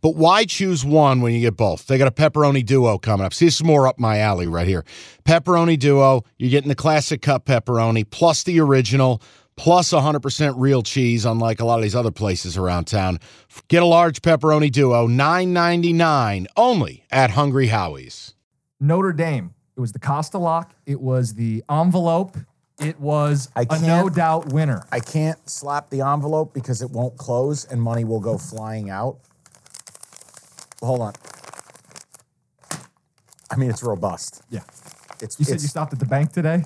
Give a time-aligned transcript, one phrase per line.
[0.00, 1.86] But why choose one when you get both?
[1.86, 3.34] They got a pepperoni duo coming up.
[3.34, 4.84] See, this is more up my alley right here.
[5.24, 9.22] Pepperoni duo, you're getting the classic cup pepperoni plus the original
[9.56, 13.18] plus 100% real cheese, unlike a lot of these other places around town.
[13.66, 18.34] Get a large pepperoni duo, $9.99 only at Hungry Howie's.
[18.80, 19.54] Notre Dame.
[19.76, 20.74] It was the Costa lock.
[20.86, 22.36] It was the envelope.
[22.80, 24.86] It was I a no doubt winner.
[24.92, 29.18] I can't slap the envelope because it won't close and money will go flying out.
[30.82, 31.12] Hold on.
[33.50, 34.42] I mean, it's robust.
[34.50, 34.60] yeah.
[35.20, 36.64] It's, You said it's you stopped at the bank today?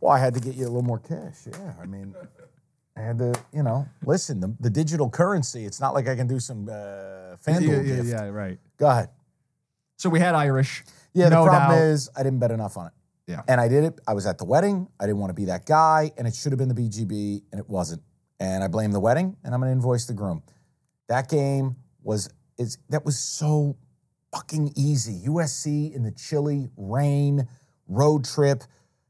[0.00, 1.46] well, I had to get you a little more cash.
[1.46, 2.14] Yeah, I mean,
[2.96, 4.40] I had to, you know, listen.
[4.40, 5.64] The, the digital currency.
[5.64, 8.08] It's not like I can do some uh, FanDuel yeah, yeah, gift.
[8.08, 8.58] yeah, right.
[8.76, 9.08] Go ahead.
[9.96, 10.84] So we had Irish.
[11.14, 11.84] Yeah, no the problem doubt.
[11.84, 12.92] is I didn't bet enough on it.
[13.26, 13.42] Yeah.
[13.48, 14.00] And I did it.
[14.06, 14.88] I was at the wedding.
[14.98, 17.60] I didn't want to be that guy, and it should have been the BGB, and
[17.60, 18.02] it wasn't.
[18.40, 20.42] And I blame the wedding, and I'm going to invoice the groom.
[21.08, 22.28] That game was
[22.60, 23.76] is that was so
[24.32, 25.22] fucking easy.
[25.26, 27.48] USC in the chilly rain
[27.88, 28.62] road trip.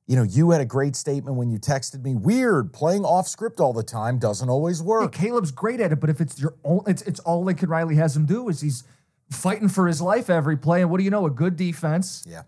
[0.06, 2.14] You know, you had a great statement when you texted me.
[2.14, 5.12] Weird playing off script all the time doesn't always Hey, work.
[5.12, 8.16] Caleb's great at it, but if it's your own, it's it's all Lincoln Riley has
[8.16, 8.82] him do is he's
[9.30, 10.80] fighting for his life every play.
[10.80, 11.26] And what do you know?
[11.26, 12.42] A good defense Yeah.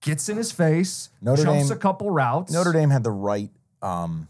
[0.00, 2.52] gets in his face, Notre jumps Dame- a couple routes.
[2.52, 3.50] Notre Dame had the right
[3.82, 4.26] um,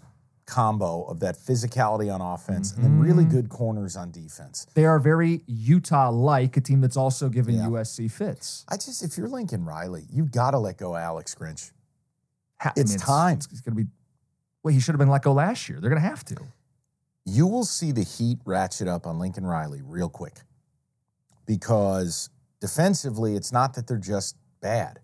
[0.47, 3.33] combo of that physicality on offense and then really Mm-hmm.
[3.33, 4.67] good corners on defense.
[4.75, 7.63] They are very Utah-like, a team that's also given Yeah.
[7.67, 8.65] USC fits.
[8.69, 11.73] I just, if you're Lincoln Riley, you've got to let go of Alex Grinch.
[12.61, 13.35] Ha- I It's mean, time.
[13.39, 13.91] It's, going to be.
[14.63, 15.81] Well, he should have been let go last year.
[15.81, 16.37] They're going to have to.
[17.25, 20.35] You will see the heat ratchet up on Lincoln Riley real quick
[21.47, 25.01] because defensively, it's not that they're just bad,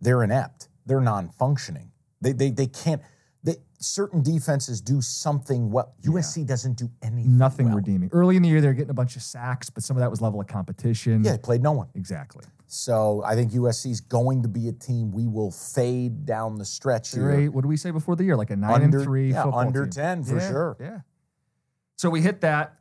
[0.00, 1.90] they're inept, they're non functioning.
[2.20, 3.02] They, they, they can't.
[3.44, 5.94] They, certain defenses do something well.
[6.02, 7.36] USC doesn't do anything.
[7.36, 7.76] Nothing well.
[7.76, 8.08] redeeming.
[8.12, 10.20] Early in the year, they're getting a bunch of sacks, but some of that was
[10.22, 11.22] level of competition.
[11.22, 11.88] Yeah, they played no one.
[11.94, 12.44] exactly.
[12.66, 16.64] So I think USC is going to be a team we will fade down the
[16.64, 17.30] stretch here.
[17.30, 18.34] a, what do we say before the year?
[18.36, 19.90] Like a nine Under- and three yeah, football under team.
[19.90, 20.76] 10 for Yeah, sure.
[20.80, 20.98] Yeah.
[21.96, 22.72] So we hit that.